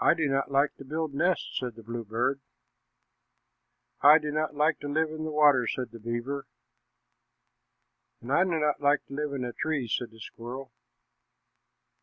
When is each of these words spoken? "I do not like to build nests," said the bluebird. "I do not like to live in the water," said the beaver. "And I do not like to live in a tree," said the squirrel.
"I 0.00 0.14
do 0.14 0.28
not 0.30 0.50
like 0.50 0.76
to 0.76 0.84
build 0.86 1.12
nests," 1.12 1.58
said 1.60 1.74
the 1.74 1.82
bluebird. 1.82 2.40
"I 4.00 4.16
do 4.16 4.30
not 4.30 4.54
like 4.54 4.78
to 4.80 4.88
live 4.88 5.10
in 5.10 5.24
the 5.24 5.30
water," 5.30 5.66
said 5.68 5.90
the 5.90 5.98
beaver. 5.98 6.46
"And 8.22 8.32
I 8.32 8.44
do 8.44 8.58
not 8.58 8.80
like 8.80 9.04
to 9.08 9.12
live 9.14 9.34
in 9.34 9.44
a 9.44 9.52
tree," 9.52 9.88
said 9.88 10.10
the 10.10 10.20
squirrel. 10.20 10.72